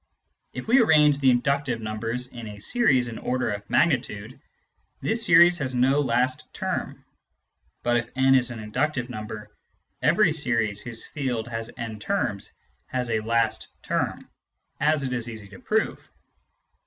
[0.51, 4.41] If we arrange the inductive numbers in a series in order of magnitude,
[4.99, 7.05] this series has no last term;
[7.83, 9.51] but if n is an inductive number,
[10.01, 12.49] every series whose field has n terms
[12.87, 14.27] has a last term,
[14.79, 15.99] as it is easy to prove.